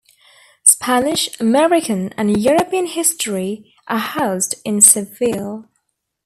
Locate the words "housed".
3.99-4.55